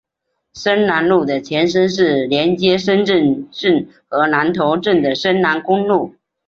[0.55, 6.15] 深南路的前身是连接深圳镇和南头镇的深南公路。